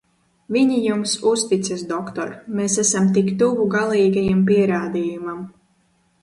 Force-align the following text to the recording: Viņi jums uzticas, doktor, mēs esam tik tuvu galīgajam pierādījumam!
Viņi 0.53 0.77
jums 0.85 1.11
uzticas, 1.31 1.83
doktor, 1.91 2.31
mēs 2.61 2.79
esam 2.85 3.11
tik 3.19 3.29
tuvu 3.43 3.69
galīgajam 3.77 4.41
pierādījumam! 4.49 5.47